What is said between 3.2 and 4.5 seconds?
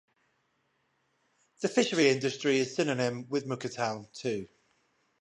with Mukah town too.